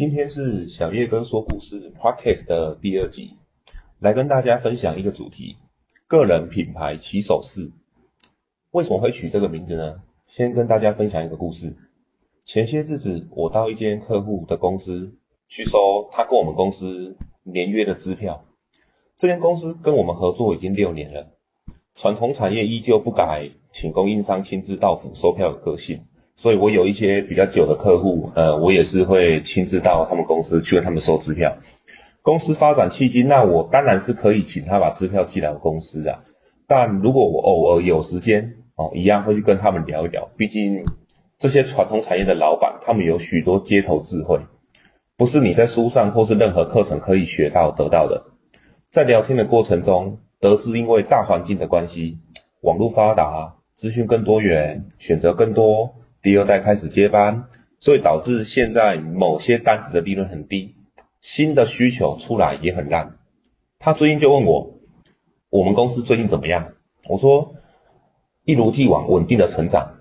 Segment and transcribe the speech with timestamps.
[0.00, 3.34] 今天是小叶哥说故事 Podcast 的第二集，
[3.98, 5.58] 来跟大家分享一个主题：
[6.06, 7.70] 个人品牌起手式。
[8.70, 10.00] 为什么会取这个名字呢？
[10.26, 11.76] 先跟大家分享一个故事。
[12.44, 15.18] 前些日子，我到一间客户的公司
[15.50, 18.46] 去收他跟我们公司年约的支票。
[19.18, 21.34] 这间公司跟我们合作已经六年了，
[21.94, 26.06] 传统产业依旧不改，请供应商亲自到府收票的个性。
[26.40, 31.58] 所以我有一些比较久的客户，呃，我也是会亲自到他们公司去跟他们收支票。
[32.22, 36.20] 公司发展契机，那我当然是可以请他把支票寄来我公司的。
[36.66, 40.30] 但如果我偶尔有时间，哦，一样会去跟他们聊一聊。
[40.38, 40.86] 毕竟
[41.36, 44.40] 这些传统产业的老板，他们有许多街头智慧，
[45.18, 48.24] 不是你在书上或是任何课程可以学到得到的。
[48.90, 52.18] 在聊天的过程中，得知因为大环境的关系，
[52.62, 55.96] 网络发达，资讯更多元，选择更多。
[56.22, 57.46] 第二代开始接班，
[57.78, 60.74] 所以导致现在某些单子的利润很低，
[61.22, 63.16] 新的需求出来也很烂。
[63.78, 64.80] 他最近就问我，
[65.48, 66.74] 我们公司最近怎么样？
[67.08, 67.54] 我说
[68.44, 70.00] 一如既往稳定的成长。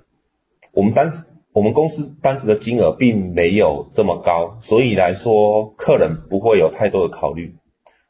[0.74, 7.56] 我们单子我们公司单子的金额并没有这么高，所以来说客人不会有太多的考虑。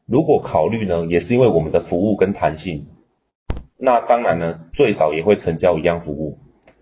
[0.08, 2.88] 如果考虑呢，也是因为我们的服务跟弹性。
[3.78, 6.40] 那当然呢，最少也会成交一样服务。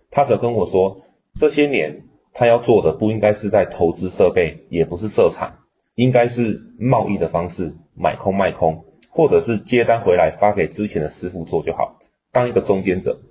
[0.09, 1.01] 他则跟我说。
[1.37, 5.59] 这些年，他要做的不应该是在投资设备，也不是设厂，
[5.93, 11.99] 应该是贸易的方式，买空卖空，或者是接单回来发给之前的师傅做就好，
[12.31, 13.21] 当一个中间者。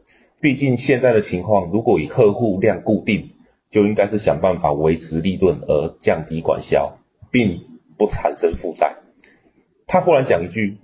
[0.41, 3.33] 毕竟现在的情况，如果以客户量固定，
[3.71, 6.99] 就应该是想办法维持利润而降低管销，
[7.33, 7.63] 并
[7.99, 8.99] 不产生负债。
[9.89, 10.79] 他忽然讲一句：“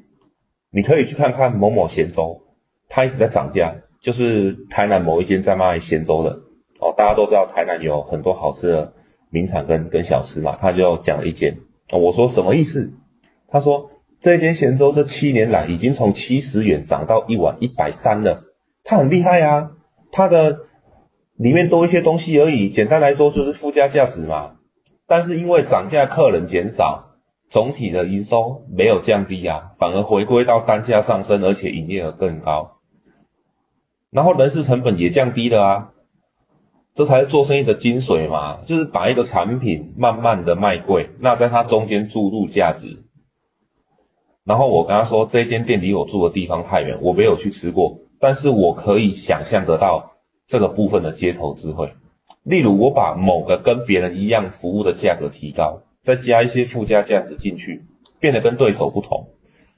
[0.73, 2.42] 你可以去看看某某咸粥，
[2.89, 6.41] 它一直在涨价，就是台南某一间在卖咸粥的。”
[6.83, 8.93] 哦，大家都知道台南有很多好吃的
[9.31, 11.59] 名产跟跟小吃嘛，他就讲了一间，
[11.93, 12.93] 我说什么意思？
[13.49, 18.42] 他说这间咸粥这七年来已经从七十元涨到一碗一百三了，
[18.83, 19.71] 他很厉害啊，
[20.11, 20.59] 他的
[21.37, 24.57] 里面多一些东西而已，简单来说就是附加价值嘛。
[25.07, 27.11] 但是因为涨价客人减少，
[27.48, 32.79] 总体的营收没有降低啊，反而回归到单价上升，而且营业额更高，
[34.11, 35.89] 然后人事成本也降低了啊。
[36.95, 43.03] 这才是做生意的精髓嘛，就是把一个产品慢慢的卖贵，那在它中间注入价值。
[44.45, 50.13] 然后我跟他说，这间店离我住的地方太远，我没有去吃过，但是我可以想象得到
[50.47, 51.95] 这个部分的街头智慧。
[52.42, 57.85] 例如，我把某个跟别人一样服务的价格提高，再加一些附加价值进去，
[58.20, 59.29] 变得跟对手不同，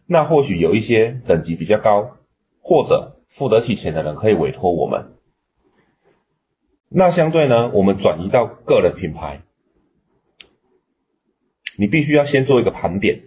[0.07, 2.17] 那或许有一些等级比较高
[2.61, 5.14] 或者付得起钱的人可以委托我们。
[6.97, 9.43] 那相对呢，我们转移到个人品牌，
[11.77, 13.25] 你必须要先做一个盘点。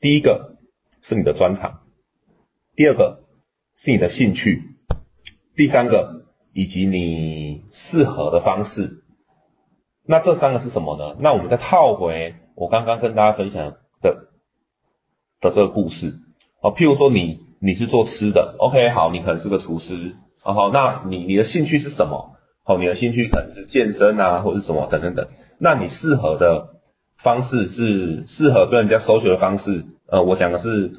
[0.00, 0.56] 第一个
[1.00, 1.82] 是你的专长，
[2.74, 3.22] 第二个
[3.72, 4.74] 是你的兴趣，
[5.54, 9.04] 第三个以及你适合的方式。
[10.02, 11.16] 那这三个是什么呢？
[11.20, 14.26] 那我们再套回我刚刚跟大家分享的
[15.40, 16.18] 的这个故事。
[16.60, 22.33] 啊，譬如说你你是做吃的，OK，好，你可能是个厨师，好好，那你你的兴趣是什么？
[22.66, 25.28] 好，你的兴趣可能是健身啊，或者是什么等等等。
[25.58, 26.80] 那你适合的
[27.14, 29.84] 方式是适合跟人家搜寻的方式。
[30.06, 30.94] 呃，我讲的是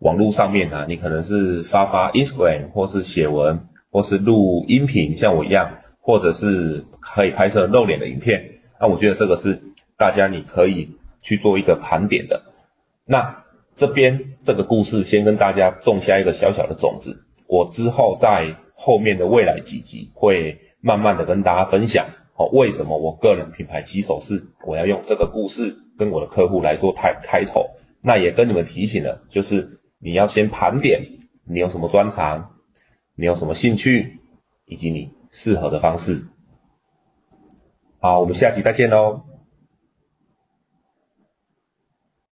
[0.00, 8.50] 网络上面啊，你可能是发发 Instagram，或是写文，或是录音频，像我一样，或者是可以拍摄露脸的影片。
[8.78, 9.62] 那我觉得这个是
[9.96, 12.42] 大家你可以去做一个盘点的。
[13.06, 20.60] 那这边这个故事先跟大家种下一个小小的种子，我之后在后面的未来几集会。
[20.84, 27.70] 慢慢的跟大家分享，哦，为什么我个人品牌起手是，我要用这个故事跟我的客户来做开开头，
[28.02, 32.56] 那也跟你们提醒了，就是你要先盘点你有什么专长，
[33.16, 34.20] 你有什么兴趣，
[34.66, 36.26] 以及你适合的方式。
[37.98, 39.33] 好，我们下期再见喽。